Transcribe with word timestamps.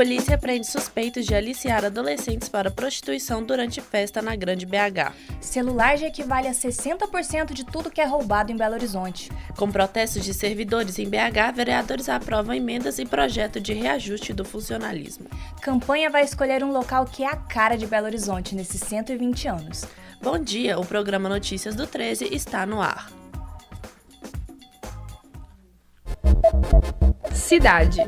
Polícia 0.00 0.38
prende 0.38 0.66
suspeitos 0.66 1.26
de 1.26 1.34
aliciar 1.34 1.84
adolescentes 1.84 2.48
para 2.48 2.70
prostituição 2.70 3.44
durante 3.44 3.82
festa 3.82 4.22
na 4.22 4.34
Grande 4.34 4.64
BH. 4.64 5.12
Celular 5.42 5.98
já 5.98 6.06
equivale 6.06 6.48
a 6.48 6.52
60% 6.52 7.52
de 7.52 7.66
tudo 7.66 7.90
que 7.90 8.00
é 8.00 8.06
roubado 8.06 8.50
em 8.50 8.56
Belo 8.56 8.76
Horizonte. 8.76 9.30
Com 9.58 9.70
protestos 9.70 10.24
de 10.24 10.32
servidores 10.32 10.98
em 10.98 11.06
BH, 11.06 11.54
vereadores 11.54 12.08
aprovam 12.08 12.54
emendas 12.54 12.98
e 12.98 13.04
projeto 13.04 13.60
de 13.60 13.74
reajuste 13.74 14.32
do 14.32 14.42
funcionalismo. 14.42 15.26
Campanha 15.60 16.08
vai 16.08 16.24
escolher 16.24 16.64
um 16.64 16.72
local 16.72 17.04
que 17.04 17.22
é 17.22 17.26
a 17.26 17.36
cara 17.36 17.76
de 17.76 17.86
Belo 17.86 18.06
Horizonte 18.06 18.54
nesses 18.54 18.80
120 18.80 19.48
anos. 19.48 19.84
Bom 20.22 20.38
dia, 20.38 20.80
o 20.80 20.86
programa 20.86 21.28
Notícias 21.28 21.74
do 21.74 21.86
13 21.86 22.34
está 22.34 22.64
no 22.64 22.80
ar. 22.80 23.10
Cidade. 27.34 28.00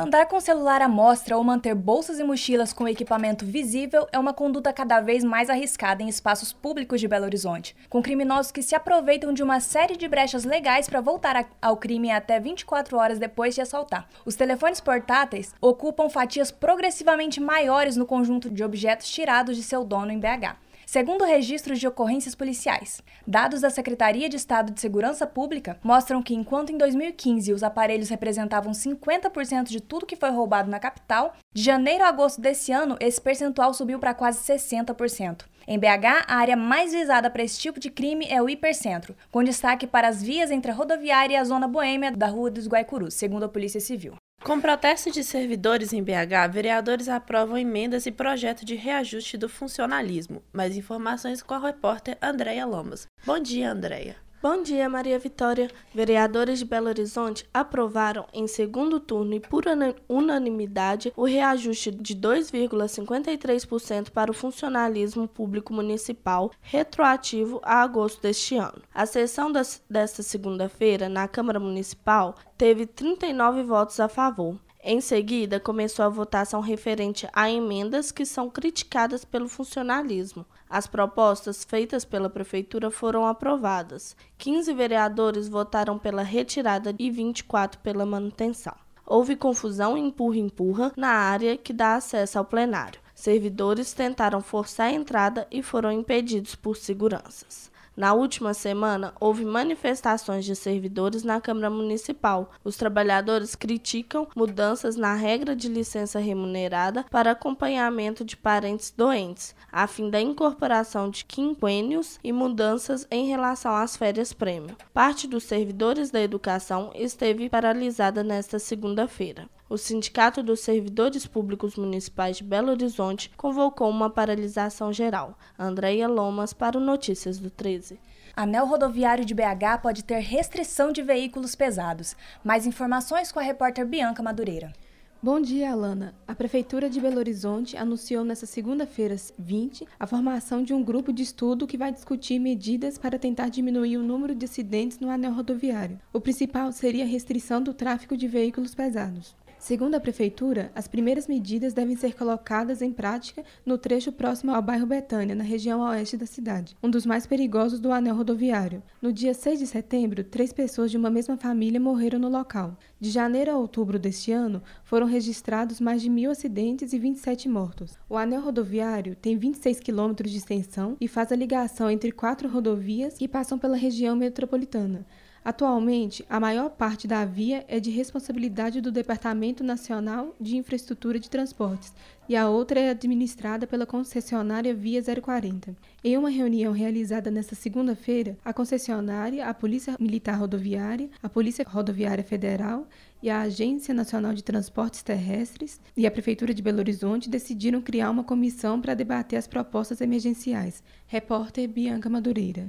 Andar 0.00 0.26
com 0.26 0.38
celular 0.38 0.80
à 0.80 0.86
mostra 0.86 1.36
ou 1.36 1.42
manter 1.42 1.74
bolsas 1.74 2.20
e 2.20 2.22
mochilas 2.22 2.72
com 2.72 2.86
equipamento 2.86 3.44
visível 3.44 4.06
é 4.12 4.18
uma 4.18 4.32
conduta 4.32 4.72
cada 4.72 5.00
vez 5.00 5.24
mais 5.24 5.50
arriscada 5.50 6.04
em 6.04 6.08
espaços 6.08 6.52
públicos 6.52 7.00
de 7.00 7.08
Belo 7.08 7.24
Horizonte, 7.24 7.74
com 7.90 8.00
criminosos 8.00 8.52
que 8.52 8.62
se 8.62 8.76
aproveitam 8.76 9.32
de 9.32 9.42
uma 9.42 9.58
série 9.58 9.96
de 9.96 10.06
brechas 10.06 10.44
legais 10.44 10.88
para 10.88 11.00
voltar 11.00 11.48
ao 11.60 11.76
crime 11.76 12.12
até 12.12 12.38
24 12.38 12.96
horas 12.96 13.18
depois 13.18 13.56
de 13.56 13.60
assaltar. 13.60 14.08
Os 14.24 14.36
telefones 14.36 14.80
portáteis 14.80 15.52
ocupam 15.60 16.08
fatias 16.08 16.52
progressivamente 16.52 17.40
maiores 17.40 17.96
no 17.96 18.06
conjunto 18.06 18.48
de 18.48 18.62
objetos 18.62 19.10
tirados 19.10 19.56
de 19.56 19.64
seu 19.64 19.82
dono 19.82 20.12
em 20.12 20.20
BH. 20.20 20.67
Segundo 20.88 21.22
registros 21.22 21.78
de 21.78 21.86
ocorrências 21.86 22.34
policiais, 22.34 23.02
dados 23.26 23.60
da 23.60 23.68
Secretaria 23.68 24.26
de 24.26 24.36
Estado 24.36 24.72
de 24.72 24.80
Segurança 24.80 25.26
Pública 25.26 25.78
mostram 25.84 26.22
que, 26.22 26.34
enquanto 26.34 26.72
em 26.72 26.78
2015 26.78 27.52
os 27.52 27.62
aparelhos 27.62 28.08
representavam 28.08 28.72
50% 28.72 29.64
de 29.64 29.82
tudo 29.82 30.06
que 30.06 30.16
foi 30.16 30.30
roubado 30.30 30.70
na 30.70 30.80
capital, 30.80 31.34
de 31.54 31.62
janeiro 31.62 32.04
a 32.04 32.08
agosto 32.08 32.40
desse 32.40 32.72
ano 32.72 32.96
esse 33.00 33.20
percentual 33.20 33.74
subiu 33.74 33.98
para 33.98 34.14
quase 34.14 34.38
60%. 34.50 35.44
Em 35.66 35.78
BH, 35.78 36.24
a 36.26 36.36
área 36.36 36.56
mais 36.56 36.92
visada 36.92 37.28
para 37.28 37.42
esse 37.42 37.60
tipo 37.60 37.78
de 37.78 37.90
crime 37.90 38.26
é 38.26 38.40
o 38.40 38.48
hipercentro, 38.48 39.14
com 39.30 39.44
destaque 39.44 39.86
para 39.86 40.08
as 40.08 40.22
vias 40.22 40.50
entre 40.50 40.70
a 40.70 40.74
rodoviária 40.74 41.34
e 41.34 41.36
a 41.36 41.44
zona 41.44 41.68
boêmia 41.68 42.12
da 42.12 42.28
Rua 42.28 42.50
dos 42.50 42.66
Guaicurus, 42.66 43.12
segundo 43.12 43.44
a 43.44 43.48
Polícia 43.50 43.78
Civil. 43.78 44.14
Com 44.42 44.60
protesto 44.60 45.10
de 45.10 45.24
servidores 45.24 45.92
em 45.92 46.02
BH, 46.02 46.50
vereadores 46.50 47.08
aprovam 47.08 47.58
emendas 47.58 48.06
e 48.06 48.12
projeto 48.12 48.64
de 48.64 48.76
reajuste 48.76 49.36
do 49.36 49.48
funcionalismo. 49.48 50.42
Mais 50.52 50.76
informações 50.76 51.42
com 51.42 51.54
a 51.54 51.58
repórter 51.58 52.16
Andréia 52.22 52.64
Lomas. 52.64 53.06
Bom 53.26 53.38
dia, 53.38 53.70
Andréia. 53.70 54.27
Bom 54.40 54.62
dia, 54.62 54.88
Maria 54.88 55.18
Vitória. 55.18 55.68
Vereadores 55.92 56.60
de 56.60 56.64
Belo 56.64 56.86
Horizonte 56.86 57.44
aprovaram 57.52 58.24
em 58.32 58.46
segundo 58.46 59.00
turno 59.00 59.34
e 59.34 59.40
por 59.40 59.64
unanimidade 60.08 61.12
o 61.16 61.24
reajuste 61.24 61.90
de 61.90 62.14
2,53% 62.14 64.10
para 64.10 64.30
o 64.30 64.34
funcionalismo 64.34 65.26
público 65.26 65.74
municipal, 65.74 66.52
retroativo 66.62 67.60
a 67.64 67.82
agosto 67.82 68.22
deste 68.22 68.54
ano. 68.54 68.80
A 68.94 69.06
sessão 69.06 69.50
das, 69.50 69.82
desta 69.90 70.22
segunda-feira 70.22 71.08
na 71.08 71.26
Câmara 71.26 71.58
Municipal 71.58 72.36
teve 72.56 72.86
39 72.86 73.64
votos 73.64 73.98
a 73.98 74.08
favor. 74.08 74.56
Em 74.80 75.00
seguida, 75.00 75.58
começou 75.58 76.04
a 76.04 76.08
votação 76.08 76.60
referente 76.60 77.28
a 77.32 77.50
emendas 77.50 78.12
que 78.12 78.24
são 78.24 78.48
criticadas 78.48 79.24
pelo 79.24 79.48
funcionalismo. 79.48 80.46
As 80.68 80.86
propostas 80.86 81.64
feitas 81.64 82.04
pela 82.04 82.28
Prefeitura 82.28 82.90
foram 82.90 83.26
aprovadas. 83.26 84.16
15 84.36 84.72
vereadores 84.74 85.48
votaram 85.48 85.98
pela 85.98 86.22
retirada 86.22 86.94
e 86.98 87.10
24 87.10 87.80
pela 87.80 88.04
manutenção. 88.04 88.74
Houve 89.06 89.36
confusão 89.36 89.96
e 89.96 90.00
empurra-empurra 90.00 90.92
na 90.94 91.08
área 91.08 91.56
que 91.56 91.72
dá 91.72 91.94
acesso 91.94 92.38
ao 92.38 92.44
plenário. 92.44 93.00
Servidores 93.14 93.94
tentaram 93.94 94.42
forçar 94.42 94.88
a 94.88 94.92
entrada 94.92 95.46
e 95.50 95.62
foram 95.62 95.90
impedidos 95.90 96.54
por 96.54 96.76
seguranças. 96.76 97.70
Na 97.98 98.14
última 98.14 98.54
semana, 98.54 99.12
houve 99.18 99.44
manifestações 99.44 100.44
de 100.44 100.54
servidores 100.54 101.24
na 101.24 101.40
Câmara 101.40 101.68
Municipal. 101.68 102.52
Os 102.62 102.76
trabalhadores 102.76 103.56
criticam 103.56 104.28
mudanças 104.36 104.94
na 104.94 105.16
regra 105.16 105.56
de 105.56 105.68
licença 105.68 106.20
remunerada 106.20 107.04
para 107.10 107.32
acompanhamento 107.32 108.24
de 108.24 108.36
parentes 108.36 108.94
doentes, 108.96 109.52
a 109.72 109.88
fim 109.88 110.10
da 110.10 110.20
incorporação 110.20 111.10
de 111.10 111.24
quinquênios 111.24 112.20
e 112.22 112.30
mudanças 112.30 113.04
em 113.10 113.26
relação 113.26 113.74
às 113.74 113.96
férias 113.96 114.32
prêmio. 114.32 114.76
Parte 114.94 115.26
dos 115.26 115.42
servidores 115.42 116.12
da 116.12 116.20
educação 116.20 116.92
esteve 116.94 117.50
paralisada 117.50 118.22
nesta 118.22 118.60
segunda-feira 118.60 119.48
o 119.68 119.76
Sindicato 119.76 120.42
dos 120.42 120.60
Servidores 120.60 121.26
Públicos 121.26 121.76
Municipais 121.76 122.38
de 122.38 122.44
Belo 122.44 122.70
Horizonte 122.70 123.30
convocou 123.36 123.90
uma 123.90 124.08
paralisação 124.08 124.92
geral. 124.92 125.38
Andréia 125.58 126.08
Lomas 126.08 126.54
para 126.54 126.78
o 126.78 126.80
Notícias 126.80 127.38
do 127.38 127.50
13. 127.50 128.00
Anel 128.34 128.66
rodoviário 128.66 129.26
de 129.26 129.34
BH 129.34 129.82
pode 129.82 130.04
ter 130.04 130.20
restrição 130.20 130.90
de 130.90 131.02
veículos 131.02 131.54
pesados. 131.54 132.16
Mais 132.42 132.66
informações 132.66 133.30
com 133.30 133.38
a 133.38 133.42
repórter 133.42 133.84
Bianca 133.84 134.22
Madureira. 134.22 134.72
Bom 135.20 135.40
dia, 135.40 135.72
Alana. 135.72 136.14
A 136.26 136.34
Prefeitura 136.34 136.88
de 136.88 137.00
Belo 137.00 137.18
Horizonte 137.18 137.76
anunciou 137.76 138.24
nesta 138.24 138.46
segunda-feira 138.46 139.16
20 139.36 139.84
a 139.98 140.06
formação 140.06 140.62
de 140.62 140.72
um 140.72 140.82
grupo 140.82 141.12
de 141.12 141.24
estudo 141.24 141.66
que 141.66 141.76
vai 141.76 141.92
discutir 141.92 142.38
medidas 142.38 142.96
para 142.96 143.18
tentar 143.18 143.48
diminuir 143.48 143.96
o 143.98 144.02
número 144.02 144.34
de 144.34 144.44
acidentes 144.44 145.00
no 145.00 145.10
anel 145.10 145.32
rodoviário. 145.32 145.98
O 146.12 146.20
principal 146.20 146.70
seria 146.70 147.02
a 147.02 147.08
restrição 147.08 147.60
do 147.60 147.74
tráfego 147.74 148.16
de 148.16 148.28
veículos 148.28 148.76
pesados. 148.76 149.36
Segundo 149.58 149.96
a 149.96 150.00
Prefeitura, 150.00 150.70
as 150.72 150.86
primeiras 150.86 151.26
medidas 151.26 151.74
devem 151.74 151.96
ser 151.96 152.14
colocadas 152.14 152.80
em 152.80 152.92
prática 152.92 153.44
no 153.66 153.76
trecho 153.76 154.12
próximo 154.12 154.54
ao 154.54 154.62
bairro 154.62 154.86
Betânia, 154.86 155.34
na 155.34 155.42
região 155.42 155.80
oeste 155.80 156.16
da 156.16 156.26
cidade, 156.26 156.76
um 156.80 156.88
dos 156.88 157.04
mais 157.04 157.26
perigosos 157.26 157.80
do 157.80 157.92
anel 157.92 158.14
rodoviário. 158.14 158.82
No 159.02 159.12
dia 159.12 159.34
6 159.34 159.58
de 159.58 159.66
setembro, 159.66 160.22
três 160.22 160.52
pessoas 160.52 160.92
de 160.92 160.96
uma 160.96 161.10
mesma 161.10 161.36
família 161.36 161.80
morreram 161.80 162.20
no 162.20 162.28
local. 162.28 162.78
De 163.00 163.10
janeiro 163.10 163.50
a 163.50 163.56
outubro 163.56 163.98
deste 163.98 164.30
ano, 164.30 164.62
foram 164.84 165.06
registrados 165.06 165.80
mais 165.80 166.00
de 166.00 166.08
mil 166.08 166.30
acidentes 166.30 166.92
e 166.92 166.98
27 166.98 167.48
mortos. 167.48 167.98
O 168.08 168.16
anel 168.16 168.40
rodoviário 168.40 169.16
tem 169.16 169.36
26 169.36 169.80
quilômetros 169.80 170.30
de 170.30 170.38
extensão 170.38 170.96
e 171.00 171.08
faz 171.08 171.32
a 171.32 171.36
ligação 171.36 171.90
entre 171.90 172.12
quatro 172.12 172.48
rodovias 172.48 173.18
que 173.18 173.26
passam 173.26 173.58
pela 173.58 173.76
região 173.76 174.14
metropolitana. 174.14 175.04
Atualmente, 175.44 176.24
a 176.28 176.40
maior 176.40 176.70
parte 176.70 177.06
da 177.06 177.24
via 177.24 177.64
é 177.68 177.80
de 177.80 177.90
responsabilidade 177.90 178.80
do 178.80 178.92
Departamento 178.92 179.62
Nacional 179.62 180.34
de 180.40 180.56
Infraestrutura 180.56 181.18
de 181.18 181.30
Transportes 181.30 181.92
e 182.28 182.36
a 182.36 182.48
outra 182.48 182.78
é 182.78 182.90
administrada 182.90 183.66
pela 183.66 183.86
concessionária 183.86 184.74
Via 184.74 185.02
040. 185.02 185.74
Em 186.04 186.18
uma 186.18 186.28
reunião 186.28 186.72
realizada 186.72 187.30
nesta 187.30 187.54
segunda-feira, 187.54 188.36
a 188.44 188.52
concessionária, 188.52 189.46
a 189.46 189.54
Polícia 189.54 189.96
Militar 189.98 190.38
Rodoviária, 190.38 191.08
a 191.22 191.28
Polícia 191.28 191.64
Rodoviária 191.66 192.22
Federal 192.22 192.86
e 193.22 193.30
a 193.30 193.40
Agência 193.40 193.94
Nacional 193.94 194.34
de 194.34 194.44
Transportes 194.44 195.02
Terrestres 195.02 195.80
e 195.96 196.06
a 196.06 196.10
Prefeitura 196.10 196.52
de 196.52 196.62
Belo 196.62 196.80
Horizonte 196.80 197.30
decidiram 197.30 197.80
criar 197.80 198.10
uma 198.10 198.24
comissão 198.24 198.80
para 198.80 198.94
debater 198.94 199.38
as 199.38 199.46
propostas 199.46 200.00
emergenciais. 200.00 200.82
Repórter 201.06 201.66
Bianca 201.66 202.10
Madureira. 202.10 202.68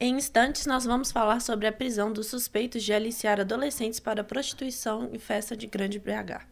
Em 0.00 0.14
instantes, 0.14 0.64
nós 0.64 0.84
vamos 0.84 1.10
falar 1.10 1.40
sobre 1.40 1.66
a 1.66 1.72
prisão 1.72 2.12
dos 2.12 2.28
suspeitos 2.28 2.84
de 2.84 2.92
aliciar 2.92 3.40
adolescentes 3.40 3.98
para 3.98 4.22
prostituição 4.22 5.10
em 5.12 5.18
festa 5.18 5.56
de 5.56 5.66
Grande 5.66 5.98
BH. 5.98 6.46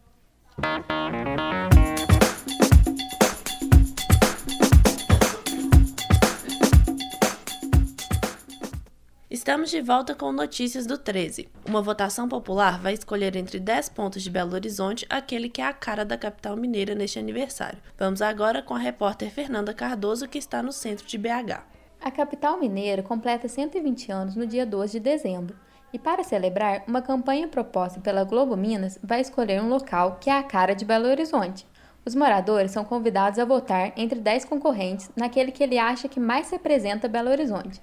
Estamos 9.29 9.69
de 9.69 9.81
volta 9.81 10.13
com 10.13 10.33
notícias 10.33 10.85
do 10.85 10.97
13. 10.97 11.47
Uma 11.65 11.81
votação 11.81 12.27
popular 12.27 12.81
vai 12.81 12.95
escolher 12.95 13.33
entre 13.37 13.61
10 13.61 13.87
pontos 13.89 14.23
de 14.23 14.29
Belo 14.29 14.55
Horizonte 14.55 15.05
aquele 15.09 15.47
que 15.47 15.61
é 15.61 15.65
a 15.65 15.71
cara 15.71 16.03
da 16.03 16.17
capital 16.17 16.57
mineira 16.57 16.93
neste 16.93 17.17
aniversário. 17.17 17.79
Vamos 17.97 18.21
agora 18.21 18.61
com 18.61 18.75
a 18.75 18.79
repórter 18.79 19.31
Fernanda 19.31 19.73
Cardoso, 19.73 20.27
que 20.27 20.37
está 20.37 20.61
no 20.61 20.73
centro 20.73 21.07
de 21.07 21.17
BH. 21.17 21.76
A 21.99 22.11
capital 22.11 22.59
mineira 22.59 23.01
completa 23.01 23.47
120 23.47 24.11
anos 24.11 24.35
no 24.35 24.45
dia 24.45 24.65
12 24.65 24.93
de 24.93 24.99
dezembro. 24.99 25.55
E 25.91 25.97
para 25.97 26.23
celebrar, 26.23 26.83
uma 26.87 27.01
campanha 27.01 27.47
proposta 27.47 27.99
pela 27.99 28.23
Globo 28.23 28.55
Minas 28.55 28.99
vai 29.03 29.19
escolher 29.19 29.61
um 29.61 29.69
local 29.69 30.17
que 30.21 30.29
é 30.29 30.37
a 30.37 30.43
cara 30.43 30.75
de 30.75 30.85
Belo 30.85 31.07
Horizonte. 31.07 31.65
Os 32.05 32.13
moradores 32.13 32.71
são 32.71 32.85
convidados 32.85 33.39
a 33.39 33.45
votar 33.45 33.91
entre 33.97 34.19
10 34.19 34.45
concorrentes 34.45 35.09
naquele 35.15 35.51
que 35.51 35.63
ele 35.63 35.77
acha 35.77 36.07
que 36.07 36.19
mais 36.19 36.49
representa 36.51 37.07
Belo 37.07 37.31
Horizonte. 37.31 37.81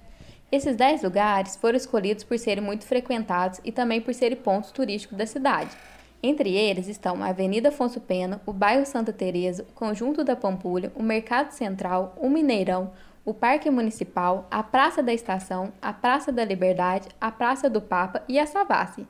Esses 0.51 0.75
10 0.75 1.03
lugares 1.03 1.55
foram 1.55 1.75
escolhidos 1.75 2.23
por 2.23 2.39
serem 2.39 2.63
muito 2.63 2.85
frequentados 2.85 3.59
e 3.63 3.71
também 3.71 3.99
por 3.99 4.13
serem 4.13 4.37
pontos 4.37 4.71
turísticos 4.71 5.17
da 5.17 5.25
cidade. 5.25 5.75
Entre 6.23 6.55
eles 6.55 6.87
estão 6.87 7.21
a 7.21 7.27
Avenida 7.27 7.69
Afonso 7.69 7.99
Pena, 7.99 8.41
o 8.45 8.53
bairro 8.53 8.85
Santa 8.85 9.13
Teresa, 9.13 9.63
o 9.69 9.73
Conjunto 9.73 10.23
da 10.23 10.35
Pampulha, 10.35 10.91
o 10.95 11.03
Mercado 11.03 11.51
Central, 11.51 12.15
o 12.17 12.29
Mineirão, 12.29 12.91
o 13.25 13.33
Parque 13.33 13.71
Municipal, 13.71 14.47
a 14.51 14.61
Praça 14.61 15.01
da 15.01 15.11
Estação, 15.11 15.73
a 15.81 15.91
Praça 15.91 16.31
da 16.31 16.45
Liberdade, 16.45 17.09
a 17.19 17.31
Praça 17.31 17.67
do 17.67 17.81
Papa 17.81 18.23
e 18.29 18.37
a 18.37 18.45
Savassi. 18.45 19.07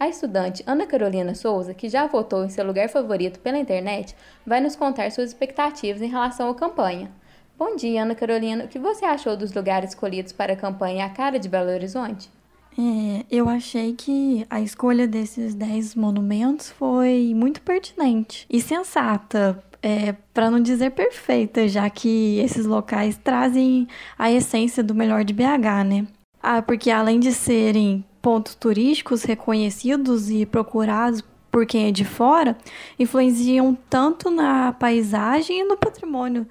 A 0.00 0.08
estudante 0.08 0.64
Ana 0.66 0.86
Carolina 0.86 1.34
Souza, 1.34 1.74
que 1.74 1.88
já 1.88 2.06
votou 2.06 2.44
em 2.44 2.48
seu 2.48 2.64
lugar 2.64 2.88
favorito 2.88 3.40
pela 3.40 3.58
internet, 3.58 4.16
vai 4.46 4.60
nos 4.60 4.74
contar 4.74 5.10
suas 5.12 5.30
expectativas 5.30 6.00
em 6.00 6.08
relação 6.08 6.48
à 6.48 6.54
campanha. 6.54 7.10
Bom 7.58 7.76
dia, 7.76 8.04
Ana 8.04 8.14
Carolina. 8.14 8.64
O 8.64 8.68
que 8.68 8.78
você 8.78 9.04
achou 9.04 9.36
dos 9.36 9.52
lugares 9.52 9.90
escolhidos 9.90 10.32
para 10.32 10.54
a 10.54 10.56
campanha 10.56 11.04
A 11.04 11.10
Cara 11.10 11.38
de 11.38 11.48
Belo 11.48 11.70
Horizonte? 11.70 12.30
É, 12.78 13.26
eu 13.28 13.48
achei 13.48 13.92
que 13.92 14.46
a 14.48 14.60
escolha 14.60 15.08
desses 15.08 15.52
10 15.52 15.96
monumentos 15.96 16.70
foi 16.70 17.32
muito 17.34 17.60
pertinente 17.60 18.46
e 18.48 18.60
sensata, 18.60 19.60
é, 19.82 20.12
para 20.34 20.50
não 20.50 20.60
dizer 20.60 20.90
perfeita, 20.90 21.68
já 21.68 21.88
que 21.88 22.38
esses 22.38 22.66
locais 22.66 23.16
trazem 23.16 23.86
a 24.18 24.30
essência 24.30 24.82
do 24.82 24.94
melhor 24.94 25.24
de 25.24 25.32
BH, 25.32 25.84
né? 25.86 26.06
Ah, 26.42 26.62
porque 26.62 26.90
além 26.90 27.18
de 27.20 27.32
serem 27.32 28.04
pontos 28.20 28.54
turísticos 28.54 29.22
reconhecidos 29.24 30.30
e 30.30 30.46
procurados 30.46 31.22
por 31.50 31.66
quem 31.66 31.88
é 31.88 31.90
de 31.90 32.04
fora, 32.04 32.56
influenciam 32.98 33.76
tanto 33.88 34.30
na 34.30 34.72
paisagem 34.72 35.60
e 35.60 35.64
no 35.64 35.76
patrimônio 35.76 36.46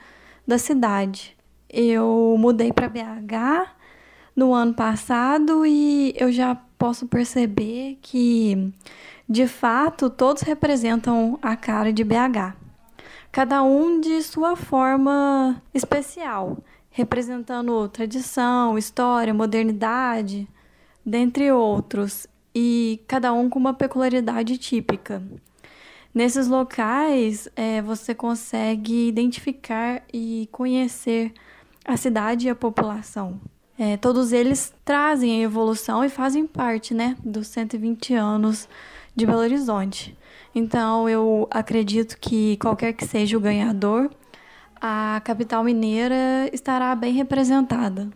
da 0.45 0.57
cidade. 0.57 1.35
Eu 1.69 2.35
mudei 2.39 2.71
para 2.71 2.89
BH 2.89 3.69
no 4.35 4.53
ano 4.53 4.74
passado 4.74 5.65
e 5.65 6.13
eu 6.18 6.31
já 6.31 6.56
posso 6.77 7.07
perceber 7.07 7.97
que, 8.01 8.71
de 9.27 9.47
fato, 9.47 10.09
todos 10.09 10.41
representam 10.41 11.38
a 11.41 11.56
cara 11.56 11.91
de 11.91 12.03
BH. 12.03 12.67
Cada 13.31 13.63
um 13.63 14.00
de 14.00 14.21
sua 14.21 14.56
forma 14.56 15.62
especial, 15.74 16.57
representando 16.89 17.88
tradição, 17.89 18.77
história, 18.77 19.33
modernidade, 19.33 20.48
dentre 21.06 21.51
outros, 21.51 22.27
e 22.54 23.00
cada 23.07 23.31
um 23.33 23.50
com 23.50 23.59
uma 23.59 23.74
peculiaridade 23.74 24.57
típica. 24.57 25.21
Nesses 26.13 26.48
locais, 26.48 27.48
é, 27.56 27.81
você 27.81 28.15
consegue 28.15 29.07
identificar 29.07 30.01
e 30.12 30.50
conhecer 30.51 31.31
a 31.86 31.95
cidade 31.95 32.48
e 32.48 32.50
a 32.50 32.56
população. 32.56 33.39
É, 33.77 33.95
todos 33.95 34.33
eles 34.33 34.74
trazem 34.83 35.39
a 35.39 35.44
evolução 35.44 36.03
e 36.03 36.10
fazem 36.10 36.48
parte 36.48 36.95
né, 36.95 37.15
dos 37.24 37.45
120 37.48 38.15
anos 38.15 38.68
de 39.15 39.25
Belo 39.27 39.39
Horizonte. 39.39 40.18
Então, 40.54 41.08
eu 41.08 41.48
acredito 41.52 42.18
que 42.20 42.58
qualquer 42.58 42.94
que 42.94 43.06
seja 43.06 43.38
o 43.38 43.42
ganhador, 43.42 44.10
a 44.82 45.22
capital 45.24 45.64
mineira 45.64 46.50
estará 46.52 46.96
bem 46.96 47.14
representada. 47.14 48.10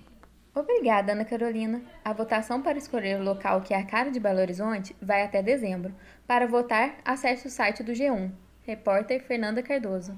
Obrigada, 0.54 1.14
Ana 1.14 1.24
Carolina. 1.24 1.82
A 2.04 2.12
votação 2.12 2.62
para 2.62 2.78
escolher 2.78 3.18
o 3.20 3.24
local 3.24 3.62
que 3.62 3.74
é 3.74 3.78
a 3.78 3.86
cara 3.86 4.12
de 4.12 4.20
Belo 4.20 4.40
Horizonte 4.40 4.94
vai 5.02 5.24
até 5.24 5.42
dezembro. 5.42 5.96
Para 6.28 6.46
votar, 6.46 6.98
acesse 7.06 7.48
o 7.48 7.50
site 7.50 7.82
do 7.84 7.94
G1. 7.94 8.30
Repórter 8.64 9.26
Fernanda 9.26 9.64
Cardoso. 9.64 10.14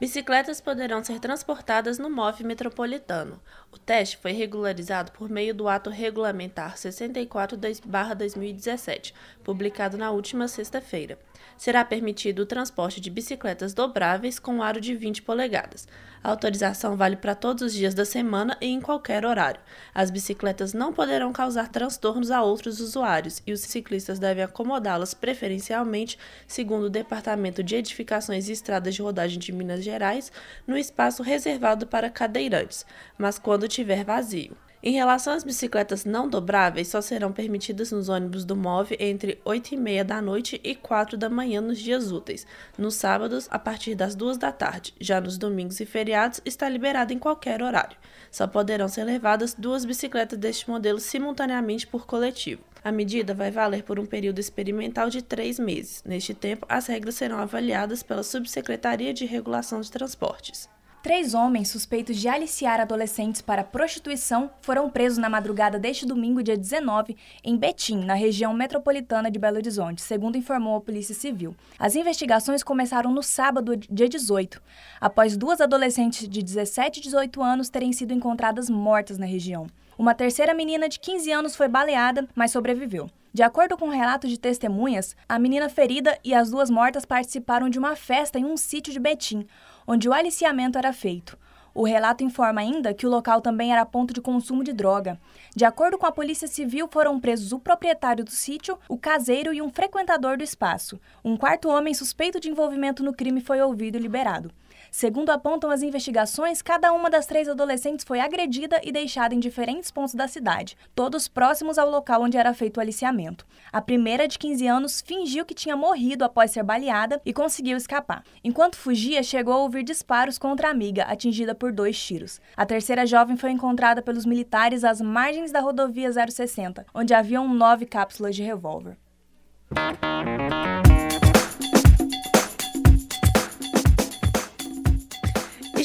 Bicicletas 0.00 0.58
poderão 0.60 1.04
ser 1.04 1.20
transportadas 1.20 1.98
no 1.98 2.10
MOV 2.10 2.42
metropolitano. 2.44 3.40
O 3.70 3.78
teste 3.78 4.16
foi 4.16 4.32
regularizado 4.32 5.12
por 5.12 5.30
meio 5.30 5.54
do 5.54 5.68
Ato 5.68 5.90
Regulamentar 5.90 6.74
64-2017, 6.76 9.14
publicado 9.44 9.96
na 9.96 10.10
última 10.10 10.48
sexta-feira 10.48 11.16
será 11.56 11.84
permitido 11.84 12.40
o 12.40 12.46
transporte 12.46 13.00
de 13.00 13.10
bicicletas 13.10 13.72
dobráveis 13.72 14.38
com 14.38 14.62
aro 14.62 14.80
de 14.80 14.94
20 14.94 15.22
polegadas. 15.22 15.86
A 16.24 16.30
autorização 16.30 16.96
vale 16.96 17.16
para 17.16 17.34
todos 17.34 17.62
os 17.62 17.74
dias 17.74 17.92
da 17.92 18.06
semana 18.06 18.56
e 18.58 18.66
em 18.68 18.80
qualquer 18.80 19.26
horário. 19.26 19.60
As 19.94 20.10
bicicletas 20.10 20.72
não 20.72 20.90
poderão 20.90 21.32
causar 21.34 21.68
transtornos 21.68 22.30
a 22.30 22.42
outros 22.42 22.80
usuários 22.80 23.42
e 23.46 23.52
os 23.52 23.60
ciclistas 23.60 24.18
devem 24.18 24.42
acomodá-las 24.42 25.12
preferencialmente, 25.12 26.18
segundo 26.46 26.84
o 26.84 26.90
Departamento 26.90 27.62
de 27.62 27.76
Edificações 27.76 28.48
e 28.48 28.52
Estradas 28.52 28.94
de 28.94 29.02
Rodagem 29.02 29.38
de 29.38 29.52
Minas 29.52 29.84
Gerais, 29.84 30.32
no 30.66 30.78
espaço 30.78 31.22
reservado 31.22 31.86
para 31.86 32.08
cadeirantes, 32.08 32.86
mas 33.18 33.38
quando 33.38 33.68
tiver 33.68 34.02
vazio. 34.02 34.56
Em 34.86 34.92
relação 34.92 35.32
às 35.32 35.42
bicicletas 35.42 36.04
não 36.04 36.28
dobráveis, 36.28 36.88
só 36.88 37.00
serão 37.00 37.32
permitidas 37.32 37.90
nos 37.90 38.10
ônibus 38.10 38.44
do 38.44 38.54
MOV 38.54 38.94
entre 39.00 39.40
8 39.42 39.72
e 39.72 39.76
meia 39.78 40.04
da 40.04 40.20
noite 40.20 40.60
e 40.62 40.74
4 40.74 41.16
da 41.16 41.30
manhã 41.30 41.62
nos 41.62 41.78
dias 41.78 42.12
úteis. 42.12 42.46
Nos 42.76 42.94
sábados, 42.94 43.48
a 43.50 43.58
partir 43.58 43.94
das 43.94 44.14
2 44.14 44.36
da 44.36 44.52
tarde. 44.52 44.92
Já 45.00 45.22
nos 45.22 45.38
domingos 45.38 45.80
e 45.80 45.86
feriados, 45.86 46.42
está 46.44 46.68
liberado 46.68 47.14
em 47.14 47.18
qualquer 47.18 47.62
horário. 47.62 47.96
Só 48.30 48.46
poderão 48.46 48.86
ser 48.86 49.04
levadas 49.04 49.54
duas 49.54 49.86
bicicletas 49.86 50.38
deste 50.38 50.68
modelo 50.68 51.00
simultaneamente 51.00 51.86
por 51.86 52.04
coletivo. 52.04 52.60
A 52.84 52.92
medida 52.92 53.32
vai 53.32 53.50
valer 53.50 53.84
por 53.84 53.98
um 53.98 54.04
período 54.04 54.38
experimental 54.38 55.08
de 55.08 55.22
três 55.22 55.58
meses. 55.58 56.02
Neste 56.04 56.34
tempo, 56.34 56.66
as 56.68 56.88
regras 56.88 57.14
serão 57.14 57.38
avaliadas 57.38 58.02
pela 58.02 58.22
Subsecretaria 58.22 59.14
de 59.14 59.24
Regulação 59.24 59.80
de 59.80 59.90
Transportes. 59.90 60.73
Três 61.04 61.34
homens 61.34 61.68
suspeitos 61.68 62.16
de 62.16 62.28
aliciar 62.28 62.80
adolescentes 62.80 63.42
para 63.42 63.62
prostituição 63.62 64.50
foram 64.62 64.88
presos 64.88 65.18
na 65.18 65.28
madrugada 65.28 65.78
deste 65.78 66.06
domingo, 66.06 66.42
dia 66.42 66.56
19, 66.56 67.14
em 67.44 67.58
Betim, 67.58 67.98
na 67.98 68.14
região 68.14 68.54
metropolitana 68.54 69.30
de 69.30 69.38
Belo 69.38 69.58
Horizonte, 69.58 70.00
segundo 70.00 70.38
informou 70.38 70.76
a 70.76 70.80
Polícia 70.80 71.14
Civil. 71.14 71.54
As 71.78 71.94
investigações 71.94 72.62
começaram 72.62 73.12
no 73.12 73.22
sábado, 73.22 73.76
dia 73.76 74.08
18, 74.08 74.62
após 74.98 75.36
duas 75.36 75.60
adolescentes 75.60 76.26
de 76.26 76.42
17 76.42 77.00
e 77.00 77.02
18 77.02 77.42
anos 77.42 77.68
terem 77.68 77.92
sido 77.92 78.14
encontradas 78.14 78.70
mortas 78.70 79.18
na 79.18 79.26
região. 79.26 79.66
Uma 79.98 80.14
terceira 80.14 80.54
menina 80.54 80.88
de 80.88 80.98
15 80.98 81.30
anos 81.30 81.54
foi 81.54 81.68
baleada, 81.68 82.26
mas 82.34 82.50
sobreviveu. 82.50 83.10
De 83.34 83.42
acordo 83.42 83.76
com 83.76 83.88
relatos 83.88 84.30
de 84.30 84.38
testemunhas, 84.38 85.16
a 85.28 85.40
menina 85.40 85.68
ferida 85.68 86.16
e 86.22 86.32
as 86.32 86.52
duas 86.52 86.70
mortas 86.70 87.04
participaram 87.04 87.68
de 87.68 87.80
uma 87.80 87.96
festa 87.96 88.38
em 88.38 88.44
um 88.44 88.56
sítio 88.56 88.92
de 88.92 89.00
Betim, 89.00 89.44
onde 89.84 90.08
o 90.08 90.12
aliciamento 90.12 90.78
era 90.78 90.92
feito. 90.92 91.36
O 91.74 91.84
relato 91.84 92.22
informa 92.22 92.60
ainda 92.60 92.94
que 92.94 93.04
o 93.04 93.10
local 93.10 93.40
também 93.40 93.72
era 93.72 93.84
ponto 93.84 94.14
de 94.14 94.20
consumo 94.20 94.62
de 94.62 94.72
droga. 94.72 95.20
De 95.52 95.64
acordo 95.64 95.98
com 95.98 96.06
a 96.06 96.12
Polícia 96.12 96.46
Civil, 96.46 96.86
foram 96.88 97.18
presos 97.18 97.50
o 97.50 97.58
proprietário 97.58 98.24
do 98.24 98.30
sítio, 98.30 98.78
o 98.88 98.96
caseiro 98.96 99.52
e 99.52 99.60
um 99.60 99.68
frequentador 99.68 100.36
do 100.36 100.44
espaço. 100.44 101.00
Um 101.24 101.36
quarto 101.36 101.68
homem 101.68 101.92
suspeito 101.92 102.38
de 102.38 102.48
envolvimento 102.48 103.02
no 103.02 103.12
crime 103.12 103.40
foi 103.40 103.60
ouvido 103.60 103.96
e 103.96 104.00
liberado. 104.00 104.52
Segundo 104.94 105.30
apontam 105.30 105.72
as 105.72 105.82
investigações, 105.82 106.62
cada 106.62 106.92
uma 106.92 107.10
das 107.10 107.26
três 107.26 107.48
adolescentes 107.48 108.04
foi 108.04 108.20
agredida 108.20 108.80
e 108.84 108.92
deixada 108.92 109.34
em 109.34 109.40
diferentes 109.40 109.90
pontos 109.90 110.14
da 110.14 110.28
cidade, 110.28 110.76
todos 110.94 111.26
próximos 111.26 111.78
ao 111.78 111.90
local 111.90 112.22
onde 112.22 112.36
era 112.36 112.54
feito 112.54 112.76
o 112.76 112.80
aliciamento. 112.80 113.44
A 113.72 113.82
primeira, 113.82 114.28
de 114.28 114.38
15 114.38 114.68
anos, 114.68 115.02
fingiu 115.04 115.44
que 115.44 115.52
tinha 115.52 115.76
morrido 115.76 116.24
após 116.24 116.52
ser 116.52 116.62
baleada 116.62 117.20
e 117.26 117.32
conseguiu 117.32 117.76
escapar. 117.76 118.22
Enquanto 118.44 118.76
fugia, 118.76 119.20
chegou 119.24 119.54
a 119.54 119.62
ouvir 119.62 119.82
disparos 119.82 120.38
contra 120.38 120.68
a 120.68 120.70
amiga, 120.70 121.02
atingida 121.06 121.56
por 121.56 121.72
dois 121.72 122.00
tiros. 122.00 122.40
A 122.56 122.64
terceira 122.64 123.04
jovem 123.04 123.36
foi 123.36 123.50
encontrada 123.50 124.00
pelos 124.00 124.24
militares 124.24 124.84
às 124.84 125.00
margens 125.00 125.50
da 125.50 125.58
rodovia 125.58 126.12
060, 126.12 126.86
onde 126.94 127.12
haviam 127.12 127.52
nove 127.52 127.84
cápsulas 127.84 128.36
de 128.36 128.44
revólver. 128.44 128.96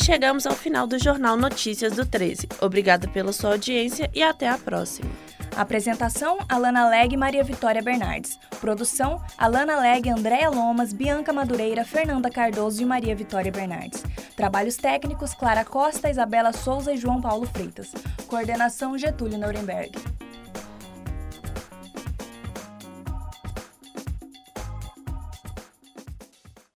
Chegamos 0.10 0.48
ao 0.48 0.56
final 0.56 0.88
do 0.88 0.98
Jornal 0.98 1.38
Notícias 1.38 1.96
do 1.96 2.04
13. 2.04 2.50
Obrigada 2.62 3.08
pela 3.08 3.32
sua 3.32 3.52
audiência 3.52 4.10
e 4.12 4.24
até 4.24 4.48
a 4.48 4.58
próxima. 4.58 5.08
Apresentação: 5.56 6.40
Alana 6.50 6.90
Leg 6.90 7.14
e 7.14 7.18
Maria 7.18 7.44
Vitória 7.44 7.80
Bernardes. 7.80 8.40
Produção: 8.60 9.22
Alana 9.38 9.80
Leg, 9.80 10.10
Andréa 10.10 10.50
Lomas, 10.50 10.94
Bianca 10.94 11.32
Madureira, 11.32 11.86
Fernanda 11.86 12.28
Cardoso 12.28 12.82
e 12.82 12.86
Maria 12.86 13.16
Vitória 13.16 13.52
Bernardes. 13.52 14.04
Trabalhos 14.36 14.78
técnicos: 14.78 15.36
Clara 15.36 15.64
Costa, 15.64 16.10
Isabela 16.10 16.54
Souza 16.54 16.92
e 16.92 16.98
João 16.98 17.22
Paulo 17.22 17.46
Freitas. 17.46 17.94
Coordenação: 18.26 18.98
Getúlio 18.98 19.38
Nuremberg. 19.38 19.92